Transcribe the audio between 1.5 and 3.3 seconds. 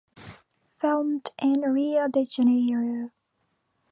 Rio De Janeiro.